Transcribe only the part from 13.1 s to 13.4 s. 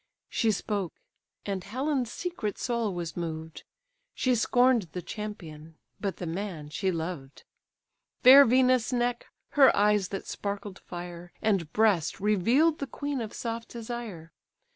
of